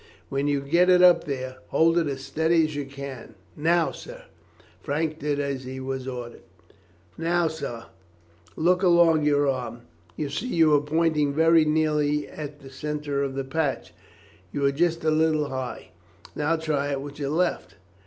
[0.29, 3.35] When you get it up there, hold it as steady as you can.
[3.55, 4.23] Now, sir!"
[4.81, 6.41] Frank did as he was ordered.
[7.19, 7.85] "Now, sir,
[8.55, 9.81] look along your arm.
[10.15, 13.93] You see you are pointing very nearly at the centre of the patch.
[14.51, 15.89] You are just a little high.
[16.35, 17.75] Now try it with your left.